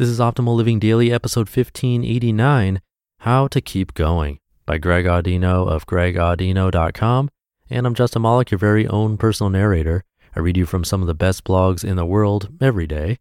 This 0.00 0.08
is 0.08 0.18
Optimal 0.18 0.56
Living 0.56 0.78
Daily, 0.78 1.12
episode 1.12 1.46
1589 1.46 2.80
How 3.18 3.48
to 3.48 3.60
Keep 3.60 3.92
Going 3.92 4.38
by 4.64 4.78
Greg 4.78 5.04
Audino 5.04 5.68
of 5.68 5.84
gregaudino.com. 5.84 7.28
And 7.68 7.86
I'm 7.86 7.94
Justin 7.94 8.22
Malik, 8.22 8.50
your 8.50 8.56
very 8.56 8.86
own 8.86 9.18
personal 9.18 9.50
narrator. 9.50 10.02
I 10.34 10.40
read 10.40 10.56
you 10.56 10.64
from 10.64 10.84
some 10.84 11.02
of 11.02 11.06
the 11.06 11.12
best 11.12 11.44
blogs 11.44 11.84
in 11.84 11.96
the 11.96 12.06
world 12.06 12.48
every 12.62 12.86
day. 12.86 13.18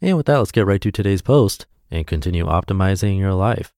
And 0.00 0.16
with 0.16 0.26
that, 0.26 0.38
let's 0.38 0.52
get 0.52 0.64
right 0.64 0.80
to 0.82 0.92
today's 0.92 1.22
post 1.22 1.66
and 1.90 2.06
continue 2.06 2.46
optimizing 2.46 3.18
your 3.18 3.34
life. 3.34 3.72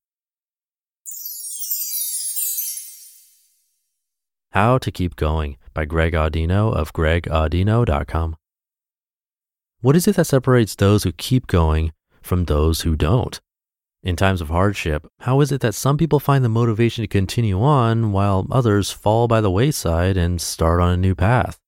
How 4.50 4.76
to 4.76 4.90
Keep 4.90 5.16
Going 5.16 5.56
by 5.72 5.86
Greg 5.86 6.12
Audino 6.12 6.76
of 6.76 6.92
gregaudino.com. 6.92 8.36
What 9.80 9.96
is 9.96 10.06
it 10.06 10.16
that 10.16 10.26
separates 10.26 10.74
those 10.74 11.04
who 11.04 11.12
keep 11.12 11.46
going 11.46 11.92
from 12.24 12.44
those 12.44 12.80
who 12.80 12.96
don't. 12.96 13.40
In 14.02 14.16
times 14.16 14.40
of 14.40 14.48
hardship, 14.48 15.06
how 15.20 15.40
is 15.40 15.50
it 15.50 15.60
that 15.62 15.74
some 15.74 15.96
people 15.96 16.20
find 16.20 16.44
the 16.44 16.48
motivation 16.48 17.02
to 17.02 17.08
continue 17.08 17.62
on 17.62 18.12
while 18.12 18.46
others 18.50 18.90
fall 18.90 19.28
by 19.28 19.40
the 19.40 19.50
wayside 19.50 20.16
and 20.16 20.40
start 20.40 20.80
on 20.80 20.92
a 20.92 20.96
new 20.96 21.14
path? 21.14 21.58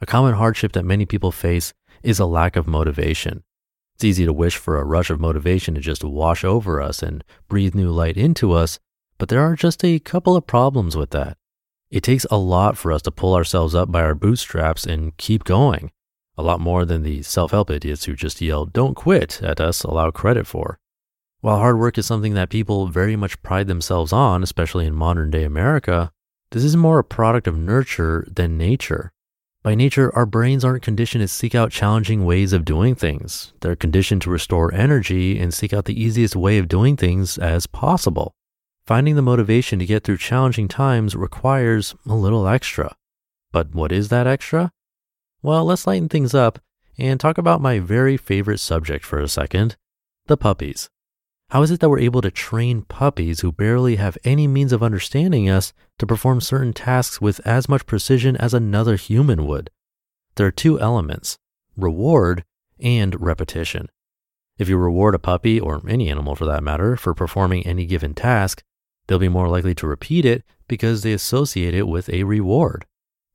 A 0.00 0.06
common 0.06 0.34
hardship 0.34 0.72
that 0.72 0.84
many 0.84 1.06
people 1.06 1.32
face 1.32 1.72
is 2.02 2.18
a 2.18 2.26
lack 2.26 2.56
of 2.56 2.66
motivation. 2.66 3.44
It's 3.94 4.04
easy 4.04 4.24
to 4.24 4.32
wish 4.32 4.56
for 4.56 4.78
a 4.78 4.84
rush 4.84 5.10
of 5.10 5.20
motivation 5.20 5.74
to 5.74 5.80
just 5.80 6.04
wash 6.04 6.44
over 6.44 6.80
us 6.80 7.02
and 7.02 7.24
breathe 7.48 7.74
new 7.74 7.90
light 7.90 8.16
into 8.16 8.52
us, 8.52 8.78
but 9.18 9.28
there 9.28 9.42
are 9.42 9.54
just 9.54 9.84
a 9.84 9.98
couple 9.98 10.36
of 10.36 10.46
problems 10.46 10.96
with 10.96 11.10
that. 11.10 11.36
It 11.90 12.02
takes 12.02 12.26
a 12.30 12.38
lot 12.38 12.76
for 12.78 12.92
us 12.92 13.02
to 13.02 13.10
pull 13.10 13.34
ourselves 13.34 13.74
up 13.74 13.90
by 13.90 14.02
our 14.02 14.14
bootstraps 14.14 14.86
and 14.86 15.16
keep 15.16 15.44
going 15.44 15.90
a 16.40 16.42
lot 16.42 16.58
more 16.58 16.84
than 16.84 17.02
the 17.02 17.22
self 17.22 17.50
help 17.50 17.70
idiots 17.70 18.04
who 18.04 18.16
just 18.16 18.40
yell, 18.40 18.64
don't 18.64 18.94
quit 18.94 19.42
at 19.42 19.60
us 19.60 19.84
allow 19.84 20.10
credit 20.10 20.46
for. 20.46 20.78
While 21.40 21.58
hard 21.58 21.78
work 21.78 21.98
is 21.98 22.06
something 22.06 22.34
that 22.34 22.50
people 22.50 22.86
very 22.88 23.14
much 23.14 23.42
pride 23.42 23.66
themselves 23.66 24.12
on, 24.12 24.42
especially 24.42 24.86
in 24.86 24.94
modern 24.94 25.30
day 25.30 25.44
America, 25.44 26.10
this 26.50 26.64
is 26.64 26.76
more 26.76 26.98
a 26.98 27.04
product 27.04 27.46
of 27.46 27.56
nurture 27.56 28.26
than 28.30 28.58
nature. 28.58 29.12
By 29.62 29.74
nature, 29.74 30.14
our 30.16 30.24
brains 30.24 30.64
aren't 30.64 30.82
conditioned 30.82 31.20
to 31.20 31.28
seek 31.28 31.54
out 31.54 31.70
challenging 31.70 32.24
ways 32.24 32.54
of 32.54 32.64
doing 32.64 32.94
things. 32.94 33.52
They're 33.60 33.76
conditioned 33.76 34.22
to 34.22 34.30
restore 34.30 34.72
energy 34.72 35.38
and 35.38 35.52
seek 35.52 35.74
out 35.74 35.84
the 35.84 36.02
easiest 36.02 36.34
way 36.34 36.56
of 36.56 36.68
doing 36.68 36.96
things 36.96 37.36
as 37.36 37.66
possible. 37.66 38.32
Finding 38.86 39.16
the 39.16 39.22
motivation 39.22 39.78
to 39.78 39.86
get 39.86 40.02
through 40.02 40.16
challenging 40.16 40.66
times 40.66 41.14
requires 41.14 41.94
a 42.06 42.14
little 42.14 42.48
extra. 42.48 42.96
But 43.52 43.74
what 43.74 43.92
is 43.92 44.08
that 44.08 44.26
extra? 44.26 44.72
Well, 45.42 45.64
let's 45.64 45.86
lighten 45.86 46.08
things 46.08 46.34
up 46.34 46.58
and 46.98 47.18
talk 47.18 47.38
about 47.38 47.62
my 47.62 47.78
very 47.78 48.16
favorite 48.16 48.58
subject 48.58 49.04
for 49.04 49.18
a 49.18 49.28
second 49.28 49.76
the 50.26 50.36
puppies. 50.36 50.90
How 51.50 51.62
is 51.62 51.72
it 51.72 51.80
that 51.80 51.88
we're 51.88 51.98
able 51.98 52.22
to 52.22 52.30
train 52.30 52.82
puppies 52.82 53.40
who 53.40 53.50
barely 53.50 53.96
have 53.96 54.16
any 54.22 54.46
means 54.46 54.72
of 54.72 54.82
understanding 54.82 55.50
us 55.50 55.72
to 55.98 56.06
perform 56.06 56.40
certain 56.40 56.72
tasks 56.72 57.20
with 57.20 57.44
as 57.44 57.68
much 57.68 57.86
precision 57.86 58.36
as 58.36 58.54
another 58.54 58.94
human 58.94 59.46
would? 59.46 59.70
There 60.36 60.46
are 60.46 60.52
two 60.52 60.78
elements 60.78 61.38
reward 61.76 62.44
and 62.78 63.20
repetition. 63.20 63.88
If 64.58 64.68
you 64.68 64.76
reward 64.76 65.14
a 65.14 65.18
puppy, 65.18 65.58
or 65.58 65.82
any 65.88 66.10
animal 66.10 66.36
for 66.36 66.44
that 66.44 66.62
matter, 66.62 66.96
for 66.96 67.14
performing 67.14 67.66
any 67.66 67.86
given 67.86 68.14
task, 68.14 68.62
they'll 69.06 69.18
be 69.18 69.28
more 69.28 69.48
likely 69.48 69.74
to 69.76 69.86
repeat 69.86 70.24
it 70.24 70.44
because 70.68 71.02
they 71.02 71.12
associate 71.12 71.74
it 71.74 71.88
with 71.88 72.08
a 72.10 72.24
reward. 72.24 72.84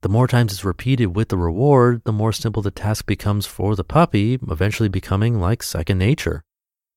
The 0.02 0.08
more 0.08 0.28
times 0.28 0.52
it's 0.52 0.64
repeated 0.64 1.16
with 1.16 1.30
the 1.30 1.38
reward, 1.38 2.02
the 2.04 2.12
more 2.12 2.32
simple 2.32 2.62
the 2.62 2.70
task 2.70 3.06
becomes 3.06 3.46
for 3.46 3.74
the 3.74 3.84
puppy, 3.84 4.34
eventually 4.34 4.88
becoming 4.88 5.40
like 5.40 5.62
second 5.62 5.98
nature. 5.98 6.42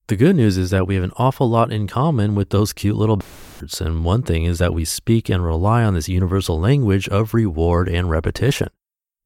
The 0.07 0.15
good 0.15 0.35
news 0.35 0.57
is 0.57 0.71
that 0.71 0.87
we 0.87 0.95
have 0.95 1.03
an 1.03 1.13
awful 1.17 1.47
lot 1.47 1.71
in 1.71 1.87
common 1.87 2.33
with 2.33 2.49
those 2.49 2.73
cute 2.73 2.95
little 2.95 3.17
birds, 3.17 3.79
and 3.79 4.03
one 4.03 4.23
thing 4.23 4.43
is 4.43 4.57
that 4.57 4.73
we 4.73 4.83
speak 4.83 5.29
and 5.29 5.43
rely 5.43 5.83
on 5.83 5.93
this 5.93 6.09
universal 6.09 6.59
language 6.59 7.07
of 7.09 7.33
reward 7.33 7.87
and 7.87 8.09
repetition. 8.09 8.69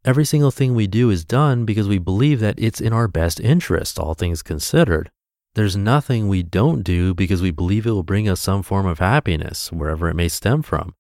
Every 0.06 0.26
single 0.26 0.52
thing 0.52 0.76
we 0.76 0.88
do 0.88 1.10
is 1.10 1.24
done 1.24 1.64
because 1.64 1.88
we 1.88 2.00
believe 2.00 2.42
that 2.42 2.60
it's 2.60 2.82
in 2.82 2.92
our 2.92 3.08
best 3.08 3.40
interest, 3.40 3.98
all 3.98 4.14
things 4.14 4.44
considered. 4.44 5.10
There's 5.56 5.78
nothing 5.78 6.28
we 6.28 6.44
don't 6.44 6.84
do 6.84 7.14
because 7.14 7.42
we 7.42 7.52
believe 7.52 7.86
it 7.86 7.92
will 7.92 8.04
bring 8.04 8.28
us 8.28 8.42
some 8.42 8.64
form 8.64 8.86
of 8.86 9.00
happiness, 9.00 9.72
wherever 9.72 10.10
it 10.10 10.16
may 10.16 10.28
stem 10.28 10.64
from. 10.64 10.96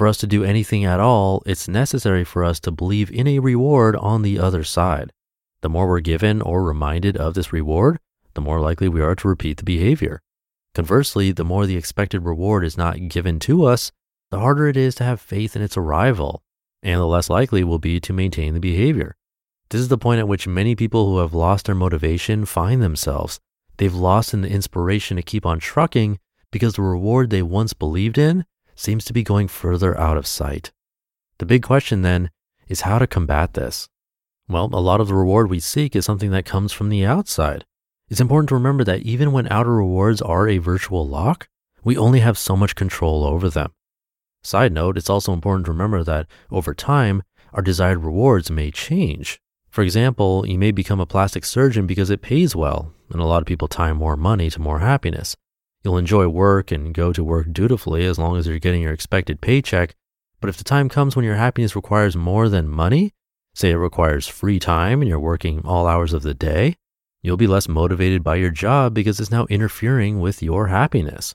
For 0.00 0.08
us 0.08 0.16
to 0.16 0.26
do 0.26 0.44
anything 0.44 0.86
at 0.86 0.98
all, 0.98 1.42
it's 1.44 1.68
necessary 1.68 2.24
for 2.24 2.42
us 2.42 2.58
to 2.60 2.70
believe 2.70 3.10
in 3.10 3.26
a 3.26 3.38
reward 3.38 3.94
on 3.96 4.22
the 4.22 4.38
other 4.38 4.64
side. 4.64 5.12
The 5.60 5.68
more 5.68 5.86
we're 5.86 6.00
given 6.00 6.40
or 6.40 6.62
reminded 6.62 7.18
of 7.18 7.34
this 7.34 7.52
reward, 7.52 7.98
the 8.32 8.40
more 8.40 8.62
likely 8.62 8.88
we 8.88 9.02
are 9.02 9.14
to 9.14 9.28
repeat 9.28 9.58
the 9.58 9.62
behavior. 9.62 10.22
Conversely, 10.74 11.32
the 11.32 11.44
more 11.44 11.66
the 11.66 11.76
expected 11.76 12.24
reward 12.24 12.64
is 12.64 12.78
not 12.78 13.10
given 13.10 13.38
to 13.40 13.66
us, 13.66 13.92
the 14.30 14.38
harder 14.38 14.68
it 14.68 14.78
is 14.78 14.94
to 14.94 15.04
have 15.04 15.20
faith 15.20 15.54
in 15.54 15.60
its 15.60 15.76
arrival, 15.76 16.42
and 16.82 16.98
the 16.98 17.04
less 17.04 17.28
likely 17.28 17.62
we'll 17.62 17.78
be 17.78 18.00
to 18.00 18.14
maintain 18.14 18.54
the 18.54 18.58
behavior. 18.58 19.16
This 19.68 19.82
is 19.82 19.88
the 19.88 19.98
point 19.98 20.18
at 20.18 20.28
which 20.28 20.46
many 20.46 20.74
people 20.74 21.10
who 21.10 21.18
have 21.18 21.34
lost 21.34 21.66
their 21.66 21.74
motivation 21.74 22.46
find 22.46 22.82
themselves. 22.82 23.38
They've 23.76 23.94
lost 23.94 24.32
in 24.32 24.40
the 24.40 24.48
inspiration 24.48 25.18
to 25.18 25.22
keep 25.22 25.44
on 25.44 25.58
trucking 25.58 26.18
because 26.50 26.76
the 26.76 26.80
reward 26.80 27.28
they 27.28 27.42
once 27.42 27.74
believed 27.74 28.16
in 28.16 28.46
seems 28.80 29.04
to 29.04 29.12
be 29.12 29.22
going 29.22 29.46
further 29.46 29.98
out 29.98 30.16
of 30.16 30.26
sight. 30.26 30.72
The 31.38 31.46
big 31.46 31.62
question 31.62 32.02
then 32.02 32.30
is 32.66 32.80
how 32.82 32.98
to 32.98 33.06
combat 33.06 33.54
this. 33.54 33.88
Well, 34.48 34.70
a 34.72 34.80
lot 34.80 35.00
of 35.00 35.08
the 35.08 35.14
reward 35.14 35.50
we 35.50 35.60
seek 35.60 35.94
is 35.94 36.04
something 36.04 36.30
that 36.30 36.46
comes 36.46 36.72
from 36.72 36.88
the 36.88 37.04
outside. 37.04 37.66
It's 38.08 38.20
important 38.20 38.48
to 38.48 38.54
remember 38.54 38.82
that 38.84 39.02
even 39.02 39.32
when 39.32 39.52
outer 39.52 39.74
rewards 39.74 40.22
are 40.22 40.48
a 40.48 40.58
virtual 40.58 41.06
lock, 41.06 41.48
we 41.84 41.96
only 41.96 42.20
have 42.20 42.38
so 42.38 42.56
much 42.56 42.74
control 42.74 43.24
over 43.24 43.50
them. 43.50 43.72
Side 44.42 44.72
note, 44.72 44.96
it's 44.96 45.10
also 45.10 45.32
important 45.32 45.66
to 45.66 45.72
remember 45.72 46.02
that 46.02 46.26
over 46.50 46.74
time, 46.74 47.22
our 47.52 47.62
desired 47.62 48.02
rewards 48.02 48.50
may 48.50 48.70
change. 48.70 49.40
For 49.68 49.82
example, 49.82 50.46
you 50.48 50.58
may 50.58 50.72
become 50.72 51.00
a 51.00 51.06
plastic 51.06 51.44
surgeon 51.44 51.86
because 51.86 52.10
it 52.10 52.22
pays 52.22 52.56
well, 52.56 52.92
and 53.10 53.20
a 53.20 53.26
lot 53.26 53.42
of 53.42 53.46
people 53.46 53.68
tie 53.68 53.92
more 53.92 54.16
money 54.16 54.48
to 54.50 54.60
more 54.60 54.78
happiness. 54.80 55.36
You'll 55.82 55.98
enjoy 55.98 56.28
work 56.28 56.70
and 56.70 56.92
go 56.92 57.12
to 57.12 57.24
work 57.24 57.52
dutifully 57.52 58.04
as 58.04 58.18
long 58.18 58.36
as 58.36 58.46
you're 58.46 58.58
getting 58.58 58.82
your 58.82 58.92
expected 58.92 59.40
paycheck. 59.40 59.94
But 60.40 60.50
if 60.50 60.56
the 60.56 60.64
time 60.64 60.88
comes 60.88 61.16
when 61.16 61.24
your 61.24 61.36
happiness 61.36 61.76
requires 61.76 62.16
more 62.16 62.48
than 62.48 62.68
money, 62.68 63.12
say 63.54 63.70
it 63.70 63.76
requires 63.76 64.26
free 64.26 64.58
time 64.58 65.00
and 65.00 65.08
you're 65.08 65.18
working 65.18 65.62
all 65.64 65.86
hours 65.86 66.12
of 66.12 66.22
the 66.22 66.34
day, 66.34 66.76
you'll 67.22 67.36
be 67.36 67.46
less 67.46 67.68
motivated 67.68 68.22
by 68.22 68.36
your 68.36 68.50
job 68.50 68.94
because 68.94 69.20
it's 69.20 69.30
now 69.30 69.46
interfering 69.46 70.20
with 70.20 70.42
your 70.42 70.68
happiness. 70.68 71.34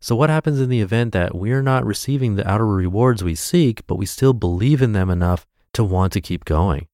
So, 0.00 0.14
what 0.14 0.30
happens 0.30 0.60
in 0.60 0.68
the 0.68 0.80
event 0.80 1.12
that 1.12 1.34
we're 1.34 1.62
not 1.62 1.86
receiving 1.86 2.34
the 2.34 2.48
outer 2.48 2.66
rewards 2.66 3.24
we 3.24 3.34
seek, 3.34 3.86
but 3.86 3.96
we 3.96 4.06
still 4.06 4.34
believe 4.34 4.82
in 4.82 4.92
them 4.92 5.10
enough 5.10 5.46
to 5.72 5.82
want 5.82 6.12
to 6.12 6.20
keep 6.20 6.44
going? 6.44 6.86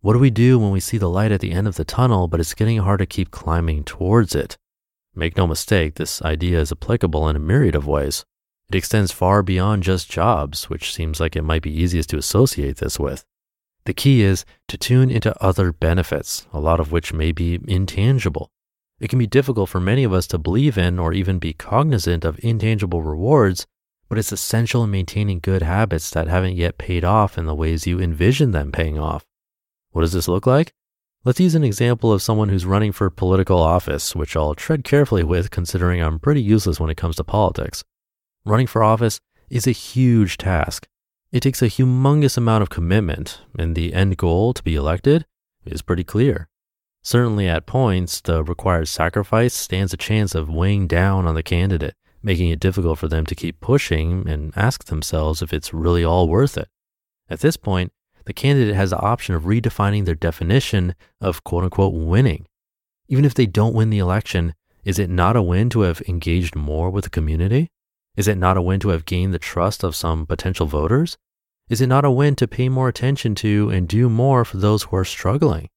What 0.00 0.12
do 0.12 0.18
we 0.18 0.30
do 0.30 0.58
when 0.58 0.70
we 0.70 0.80
see 0.80 0.98
the 0.98 1.08
light 1.08 1.32
at 1.32 1.40
the 1.40 1.52
end 1.52 1.66
of 1.66 1.76
the 1.76 1.84
tunnel, 1.84 2.28
but 2.28 2.40
it's 2.40 2.54
getting 2.54 2.78
hard 2.78 2.98
to 2.98 3.06
keep 3.06 3.30
climbing 3.30 3.84
towards 3.84 4.34
it? 4.34 4.58
Make 5.14 5.36
no 5.36 5.46
mistake, 5.46 5.94
this 5.94 6.22
idea 6.22 6.60
is 6.60 6.72
applicable 6.72 7.28
in 7.28 7.36
a 7.36 7.40
myriad 7.40 7.74
of 7.74 7.86
ways. 7.86 8.24
It 8.68 8.76
extends 8.76 9.12
far 9.12 9.42
beyond 9.42 9.82
just 9.82 10.10
jobs, 10.10 10.70
which 10.70 10.94
seems 10.94 11.20
like 11.20 11.36
it 11.36 11.42
might 11.42 11.62
be 11.62 11.70
easiest 11.70 12.08
to 12.10 12.16
associate 12.16 12.78
this 12.78 12.98
with. 12.98 13.24
The 13.84 13.92
key 13.92 14.22
is 14.22 14.46
to 14.68 14.78
tune 14.78 15.10
into 15.10 15.38
other 15.42 15.72
benefits, 15.72 16.46
a 16.52 16.60
lot 16.60 16.80
of 16.80 16.92
which 16.92 17.12
may 17.12 17.32
be 17.32 17.58
intangible. 17.68 18.50
It 19.00 19.08
can 19.08 19.18
be 19.18 19.26
difficult 19.26 19.68
for 19.68 19.80
many 19.80 20.04
of 20.04 20.12
us 20.12 20.26
to 20.28 20.38
believe 20.38 20.78
in 20.78 20.98
or 20.98 21.12
even 21.12 21.38
be 21.38 21.52
cognizant 21.52 22.24
of 22.24 22.38
intangible 22.42 23.02
rewards, 23.02 23.66
but 24.08 24.16
it's 24.16 24.32
essential 24.32 24.84
in 24.84 24.90
maintaining 24.90 25.40
good 25.40 25.62
habits 25.62 26.10
that 26.10 26.28
haven't 26.28 26.54
yet 26.56 26.78
paid 26.78 27.04
off 27.04 27.36
in 27.36 27.46
the 27.46 27.54
ways 27.54 27.86
you 27.86 28.00
envision 28.00 28.52
them 28.52 28.72
paying 28.72 28.98
off. 28.98 29.26
What 29.90 30.02
does 30.02 30.12
this 30.12 30.28
look 30.28 30.46
like? 30.46 30.72
Let's 31.24 31.38
use 31.38 31.54
an 31.54 31.62
example 31.62 32.12
of 32.12 32.20
someone 32.20 32.48
who's 32.48 32.66
running 32.66 32.90
for 32.90 33.08
political 33.08 33.58
office, 33.58 34.12
which 34.16 34.34
I'll 34.34 34.56
tread 34.56 34.82
carefully 34.82 35.22
with 35.22 35.52
considering 35.52 36.02
I'm 36.02 36.18
pretty 36.18 36.42
useless 36.42 36.80
when 36.80 36.90
it 36.90 36.96
comes 36.96 37.14
to 37.14 37.22
politics. 37.22 37.84
Running 38.44 38.66
for 38.66 38.82
office 38.82 39.20
is 39.48 39.68
a 39.68 39.70
huge 39.70 40.36
task. 40.36 40.88
It 41.30 41.38
takes 41.38 41.62
a 41.62 41.66
humongous 41.66 42.36
amount 42.36 42.62
of 42.62 42.70
commitment, 42.70 43.40
and 43.56 43.76
the 43.76 43.94
end 43.94 44.16
goal 44.16 44.52
to 44.52 44.64
be 44.64 44.74
elected 44.74 45.24
is 45.64 45.80
pretty 45.80 46.02
clear. 46.02 46.48
Certainly, 47.04 47.46
at 47.48 47.66
points, 47.66 48.20
the 48.20 48.42
required 48.42 48.88
sacrifice 48.88 49.54
stands 49.54 49.92
a 49.92 49.96
chance 49.96 50.34
of 50.34 50.48
weighing 50.48 50.88
down 50.88 51.28
on 51.28 51.36
the 51.36 51.42
candidate, 51.44 51.94
making 52.20 52.48
it 52.50 52.58
difficult 52.58 52.98
for 52.98 53.06
them 53.06 53.26
to 53.26 53.36
keep 53.36 53.60
pushing 53.60 54.28
and 54.28 54.52
ask 54.56 54.86
themselves 54.86 55.40
if 55.40 55.52
it's 55.52 55.72
really 55.72 56.04
all 56.04 56.28
worth 56.28 56.58
it. 56.58 56.66
At 57.30 57.40
this 57.40 57.56
point, 57.56 57.92
the 58.26 58.32
candidate 58.32 58.74
has 58.74 58.90
the 58.90 58.98
option 58.98 59.34
of 59.34 59.44
redefining 59.44 60.04
their 60.04 60.14
definition 60.14 60.94
of 61.20 61.44
quote 61.44 61.64
unquote 61.64 61.94
winning. 61.94 62.46
Even 63.08 63.24
if 63.24 63.34
they 63.34 63.46
don't 63.46 63.74
win 63.74 63.90
the 63.90 63.98
election, 63.98 64.54
is 64.84 64.98
it 64.98 65.10
not 65.10 65.36
a 65.36 65.42
win 65.42 65.70
to 65.70 65.82
have 65.82 66.02
engaged 66.08 66.56
more 66.56 66.90
with 66.90 67.04
the 67.04 67.10
community? 67.10 67.68
Is 68.16 68.28
it 68.28 68.36
not 68.36 68.56
a 68.56 68.62
win 68.62 68.80
to 68.80 68.88
have 68.88 69.06
gained 69.06 69.32
the 69.32 69.38
trust 69.38 69.82
of 69.84 69.96
some 69.96 70.26
potential 70.26 70.66
voters? 70.66 71.16
Is 71.68 71.80
it 71.80 71.86
not 71.86 72.04
a 72.04 72.10
win 72.10 72.36
to 72.36 72.48
pay 72.48 72.68
more 72.68 72.88
attention 72.88 73.34
to 73.36 73.70
and 73.70 73.88
do 73.88 74.08
more 74.08 74.44
for 74.44 74.58
those 74.58 74.82
who 74.82 74.96
are 74.96 75.04
struggling? 75.04 75.68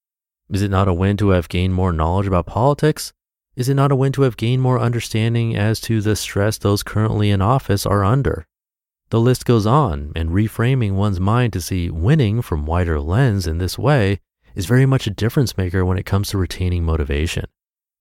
Is 0.49 0.61
it 0.61 0.71
not 0.71 0.87
a 0.87 0.93
win 0.93 1.17
to 1.17 1.29
have 1.29 1.49
gained 1.49 1.73
more 1.73 1.93
knowledge 1.93 2.27
about 2.27 2.45
politics? 2.45 3.13
Is 3.55 3.69
it 3.69 3.75
not 3.75 3.91
a 3.91 3.95
win 3.95 4.11
to 4.13 4.23
have 4.23 4.37
gained 4.37 4.61
more 4.61 4.79
understanding 4.79 5.55
as 5.55 5.79
to 5.81 6.01
the 6.01 6.15
stress 6.15 6.57
those 6.57 6.83
currently 6.83 7.29
in 7.29 7.41
office 7.41 7.85
are 7.85 8.03
under? 8.03 8.45
The 9.09 9.19
list 9.19 9.45
goes 9.45 9.65
on, 9.65 10.11
and 10.15 10.31
reframing 10.31 10.93
one's 10.93 11.19
mind 11.19 11.53
to 11.53 11.61
see 11.61 11.89
winning 11.89 12.41
from 12.41 12.65
wider 12.65 12.99
lens 12.99 13.45
in 13.45 13.59
this 13.59 13.77
way 13.77 14.19
is 14.55 14.65
very 14.65 14.85
much 14.85 15.05
a 15.05 15.11
difference 15.11 15.57
maker 15.57 15.85
when 15.85 15.97
it 15.97 16.05
comes 16.05 16.29
to 16.29 16.37
retaining 16.37 16.83
motivation. 16.83 17.45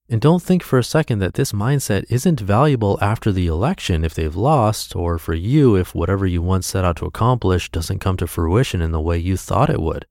And 0.08 0.20
don't 0.20 0.42
think 0.42 0.62
for 0.62 0.78
a 0.78 0.84
second 0.84 1.18
that 1.20 1.34
this 1.34 1.52
mindset 1.52 2.04
isn't 2.10 2.40
valuable 2.40 2.98
after 3.00 3.32
the 3.32 3.46
election 3.46 4.04
if 4.04 4.14
they've 4.14 4.36
lost, 4.36 4.94
or 4.94 5.18
for 5.18 5.34
you 5.34 5.76
if 5.76 5.94
whatever 5.94 6.26
you 6.26 6.42
once 6.42 6.66
set 6.66 6.84
out 6.84 6.96
to 6.96 7.06
accomplish 7.06 7.70
doesn't 7.70 8.00
come 8.00 8.16
to 8.18 8.26
fruition 8.26 8.80
in 8.80 8.92
the 8.92 9.00
way 9.00 9.18
you 9.18 9.36
thought 9.36 9.70
it 9.70 9.80
would. 9.80 10.06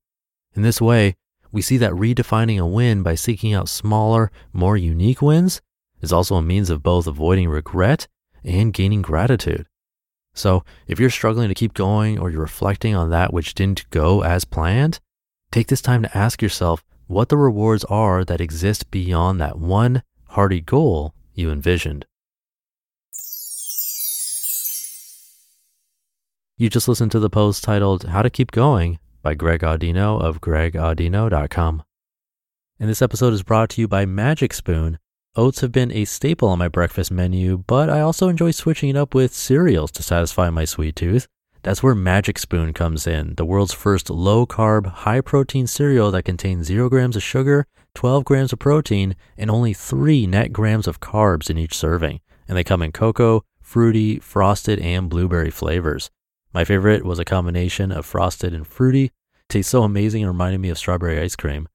In 0.56 0.62
this 0.62 0.82
way, 0.82 1.16
we 1.52 1.62
see 1.62 1.78
that 1.78 1.94
redefining 1.94 2.60
a 2.60 2.66
win 2.66 3.04
by 3.04 3.16
seeking 3.16 3.54
out 3.54 3.70
smaller, 3.70 4.32
more 4.52 4.78
unique 4.78 5.22
wins 5.22 5.62
is 6.02 6.12
also 6.12 6.36
a 6.36 6.42
means 6.42 6.70
of 6.70 6.84
both 6.84 7.08
avoiding 7.08 7.50
regret 7.50 8.08
and 8.44 8.74
gaining 8.74 9.02
gratitude. 9.02 9.68
So, 10.34 10.64
if 10.88 11.00
you're 11.00 11.10
struggling 11.10 11.50
to 11.50 11.56
keep 11.56 11.74
going 11.74 12.18
or 12.18 12.32
you're 12.32 12.42
reflecting 12.42 12.96
on 12.96 13.12
that 13.12 13.34
which 13.34 13.54
didn't 13.54 13.90
go 13.92 14.24
as 14.24 14.46
planned, 14.46 15.00
take 15.52 15.68
this 15.68 15.82
time 15.82 16.02
to 16.04 16.18
ask 16.18 16.42
yourself 16.42 16.84
what 17.08 17.30
the 17.30 17.38
rewards 17.38 17.84
are 17.86 18.26
that 18.26 18.42
exist 18.42 18.90
beyond 18.90 19.40
that 19.40 19.60
one 19.60 20.02
hearty 20.30 20.62
goal 20.62 21.14
you 21.34 21.52
envisioned. 21.52 22.06
You 26.58 26.70
just 26.70 26.88
listened 26.88 27.12
to 27.12 27.20
the 27.20 27.30
post 27.30 27.64
titled 27.64 28.06
How 28.06 28.22
to 28.22 28.30
Keep 28.30 28.52
Going 28.52 29.00
by 29.22 29.34
Greg 29.34 29.62
Audino 29.62 30.22
of 30.22 30.42
gregaudino.com. 30.42 31.84
And 32.80 32.90
this 32.90 33.02
episode 33.02 33.34
is 33.34 33.44
brought 33.44 33.70
to 33.72 33.82
you 33.82 33.88
by 33.88 34.06
Magic 34.06 34.54
Spoon. 34.54 34.98
Oats 35.36 35.62
have 35.62 35.72
been 35.72 35.92
a 35.92 36.06
staple 36.06 36.48
on 36.48 36.60
my 36.60 36.68
breakfast 36.68 37.10
menu, 37.10 37.58
but 37.66 37.90
I 37.90 38.02
also 38.02 38.30
enjoy 38.30 38.52
switching 38.52 38.90
it 38.90 38.96
up 38.96 39.16
with 39.16 39.34
cereals 39.34 39.92
to 39.94 40.04
satisfy 40.04 40.52
my 40.52 40.64
sweet 40.64 40.96
tooth. 40.96 41.28
That's 41.64 41.82
where 41.82 41.96
Magic 41.96 42.38
Spoon 42.38 42.72
comes 42.72 43.08
in, 43.08 43.34
the 43.34 43.46
world's 43.46 43.74
first 43.74 44.12
low 44.12 44.46
carb, 44.46 44.86
high 44.86 45.22
protein 45.22 45.66
cereal 45.66 46.12
that 46.12 46.22
contains 46.22 46.68
0 46.68 46.88
grams 46.88 47.16
of 47.16 47.24
sugar, 47.24 47.66
12 47.96 48.24
grams 48.26 48.54
of 48.54 48.60
protein, 48.60 49.16
and 49.36 49.50
only 49.50 49.74
3 49.74 50.28
net 50.28 50.54
grams 50.54 50.86
of 50.86 51.00
carbs 51.00 51.50
in 51.50 51.58
each 51.58 51.76
serving. 51.76 52.20
And 52.48 52.56
they 52.56 52.64
come 52.64 52.84
in 52.84 52.92
cocoa, 52.92 53.44
fruity, 53.60 54.20
frosted, 54.20 54.78
and 54.82 55.10
blueberry 55.10 55.50
flavors. 55.50 56.12
My 56.54 56.64
favorite 56.64 57.06
was 57.06 57.18
a 57.18 57.26
combination 57.26 57.92
of 57.92 58.06
frosted 58.06 58.54
and 58.54 58.68
fruity. 58.68 59.12
tastes 59.50 59.72
so 59.72 59.82
amazing 59.82 60.22
and 60.22 60.32
reminded 60.32 60.60
me 60.60 60.70
of 60.70 60.78
strawberry 60.78 61.20
ice 61.20 61.36
cream. 61.36 61.68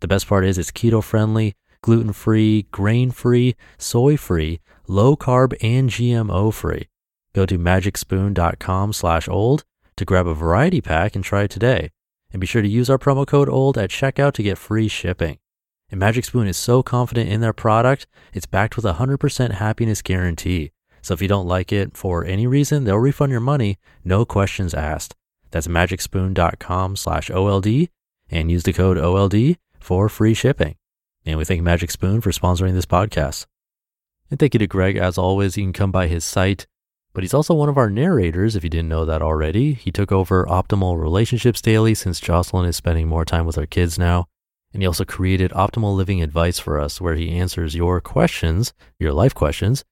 The 0.00 0.08
best 0.08 0.26
part 0.26 0.44
is 0.44 0.58
it's 0.58 0.70
keto 0.70 1.02
friendly, 1.02 1.54
gluten 1.86 2.12
free, 2.12 2.66
grain 2.72 3.12
free, 3.12 3.54
soy 3.78 4.16
free, 4.16 4.58
low 4.88 5.14
carb, 5.16 5.54
and 5.62 5.88
GMO 5.88 6.52
free. 6.52 6.88
Go 7.32 7.46
to 7.46 7.60
magicspoon.com 7.60 8.92
slash 8.92 9.28
old 9.28 9.62
to 9.96 10.04
grab 10.04 10.26
a 10.26 10.34
variety 10.34 10.80
pack 10.80 11.14
and 11.14 11.22
try 11.22 11.44
it 11.44 11.50
today. 11.52 11.92
And 12.32 12.40
be 12.40 12.46
sure 12.46 12.60
to 12.60 12.68
use 12.68 12.90
our 12.90 12.98
promo 12.98 13.24
code 13.24 13.48
OLD 13.48 13.78
at 13.78 13.90
checkout 13.90 14.32
to 14.32 14.42
get 14.42 14.58
free 14.58 14.88
shipping. 14.88 15.38
And 15.88 16.00
Magic 16.00 16.24
Spoon 16.24 16.48
is 16.48 16.56
so 16.56 16.82
confident 16.82 17.30
in 17.30 17.40
their 17.40 17.52
product, 17.52 18.08
it's 18.34 18.46
backed 18.46 18.74
with 18.74 18.84
a 18.84 18.94
100% 18.94 19.52
happiness 19.52 20.02
guarantee. 20.02 20.72
So 21.02 21.14
if 21.14 21.22
you 21.22 21.28
don't 21.28 21.46
like 21.46 21.72
it 21.72 21.96
for 21.96 22.24
any 22.24 22.48
reason, 22.48 22.82
they'll 22.82 22.98
refund 22.98 23.30
your 23.30 23.40
money, 23.40 23.78
no 24.04 24.24
questions 24.24 24.74
asked. 24.74 25.14
That's 25.52 25.68
magicspoon.com 25.68 26.96
slash 26.96 27.30
OLD 27.30 27.90
and 28.28 28.50
use 28.50 28.64
the 28.64 28.72
code 28.72 28.98
OLD 28.98 29.56
for 29.78 30.08
free 30.08 30.34
shipping. 30.34 30.74
And 31.26 31.38
we 31.38 31.44
thank 31.44 31.60
Magic 31.60 31.90
Spoon 31.90 32.20
for 32.20 32.30
sponsoring 32.30 32.74
this 32.74 32.86
podcast. 32.86 33.46
And 34.30 34.38
thank 34.38 34.54
you 34.54 34.58
to 34.58 34.66
Greg. 34.68 34.96
As 34.96 35.18
always, 35.18 35.56
you 35.56 35.64
can 35.64 35.72
come 35.72 35.90
by 35.90 36.06
his 36.06 36.24
site, 36.24 36.66
but 37.12 37.24
he's 37.24 37.34
also 37.34 37.52
one 37.52 37.68
of 37.68 37.76
our 37.76 37.90
narrators, 37.90 38.54
if 38.54 38.62
you 38.62 38.70
didn't 38.70 38.88
know 38.88 39.04
that 39.04 39.22
already. 39.22 39.74
He 39.74 39.90
took 39.90 40.12
over 40.12 40.46
Optimal 40.46 41.00
Relationships 41.00 41.60
Daily 41.60 41.94
since 41.94 42.20
Jocelyn 42.20 42.68
is 42.68 42.76
spending 42.76 43.08
more 43.08 43.24
time 43.24 43.44
with 43.44 43.58
our 43.58 43.66
kids 43.66 43.98
now. 43.98 44.26
And 44.72 44.82
he 44.82 44.86
also 44.86 45.04
created 45.04 45.50
Optimal 45.50 45.96
Living 45.96 46.22
Advice 46.22 46.58
for 46.60 46.78
us, 46.78 47.00
where 47.00 47.14
he 47.14 47.30
answers 47.30 47.74
your 47.74 48.00
questions, 48.00 48.72
your 49.00 49.12
life 49.12 49.34
questions. 49.34 49.84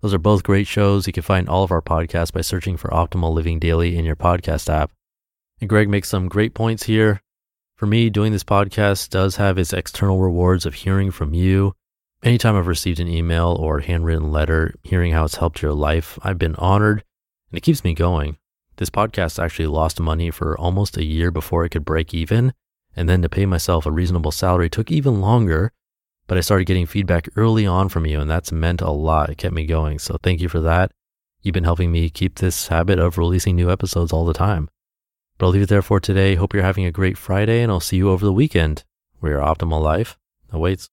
Those 0.00 0.14
are 0.14 0.18
both 0.18 0.42
great 0.42 0.66
shows. 0.66 1.06
You 1.06 1.12
can 1.12 1.22
find 1.22 1.48
all 1.48 1.62
of 1.62 1.70
our 1.70 1.82
podcasts 1.82 2.32
by 2.32 2.40
searching 2.40 2.76
for 2.76 2.88
Optimal 2.88 3.32
Living 3.32 3.58
Daily 3.58 3.96
in 3.96 4.04
your 4.04 4.16
podcast 4.16 4.72
app. 4.72 4.90
And 5.60 5.68
Greg 5.68 5.88
makes 5.88 6.08
some 6.08 6.28
great 6.28 6.54
points 6.54 6.84
here. 6.84 7.20
For 7.80 7.86
me, 7.86 8.10
doing 8.10 8.32
this 8.32 8.44
podcast 8.44 9.08
does 9.08 9.36
have 9.36 9.56
its 9.56 9.72
external 9.72 10.20
rewards 10.20 10.66
of 10.66 10.74
hearing 10.74 11.10
from 11.10 11.32
you 11.32 11.72
Anytime 12.22 12.54
I've 12.54 12.66
received 12.66 13.00
an 13.00 13.08
email 13.08 13.56
or 13.58 13.80
handwritten 13.80 14.30
letter, 14.30 14.74
hearing 14.82 15.12
how 15.12 15.24
it's 15.24 15.36
helped 15.36 15.62
your 15.62 15.72
life, 15.72 16.18
I've 16.20 16.36
been 16.36 16.56
honored 16.56 17.02
and 17.50 17.56
it 17.56 17.62
keeps 17.62 17.82
me 17.82 17.94
going. 17.94 18.36
This 18.76 18.90
podcast 18.90 19.42
actually 19.42 19.68
lost 19.68 19.98
money 19.98 20.30
for 20.30 20.58
almost 20.58 20.98
a 20.98 21.04
year 21.06 21.30
before 21.30 21.64
it 21.64 21.70
could 21.70 21.86
break 21.86 22.12
even. 22.12 22.52
And 22.94 23.08
then 23.08 23.22
to 23.22 23.30
pay 23.30 23.46
myself 23.46 23.86
a 23.86 23.90
reasonable 23.90 24.30
salary 24.30 24.68
took 24.68 24.90
even 24.90 25.22
longer. 25.22 25.72
But 26.26 26.36
I 26.36 26.42
started 26.42 26.66
getting 26.66 26.84
feedback 26.84 27.30
early 27.34 27.64
on 27.64 27.88
from 27.88 28.04
you, 28.04 28.20
and 28.20 28.30
that's 28.30 28.52
meant 28.52 28.82
a 28.82 28.90
lot. 28.90 29.30
It 29.30 29.38
kept 29.38 29.54
me 29.54 29.64
going. 29.64 29.98
So 29.98 30.18
thank 30.22 30.42
you 30.42 30.50
for 30.50 30.60
that. 30.60 30.92
You've 31.40 31.54
been 31.54 31.64
helping 31.64 31.90
me 31.90 32.10
keep 32.10 32.34
this 32.34 32.68
habit 32.68 32.98
of 32.98 33.16
releasing 33.16 33.56
new 33.56 33.70
episodes 33.70 34.12
all 34.12 34.26
the 34.26 34.34
time. 34.34 34.68
But 35.40 35.46
I'll 35.46 35.52
leave 35.52 35.62
it 35.62 35.70
there 35.70 35.80
for 35.80 36.00
today. 36.00 36.34
Hope 36.34 36.52
you're 36.52 36.62
having 36.62 36.84
a 36.84 36.92
great 36.92 37.16
Friday, 37.16 37.62
and 37.62 37.72
I'll 37.72 37.80
see 37.80 37.96
you 37.96 38.10
over 38.10 38.26
the 38.26 38.32
weekend 38.32 38.84
where 39.20 39.32
your 39.32 39.40
optimal 39.40 39.80
life 39.80 40.18
awaits. 40.50 40.90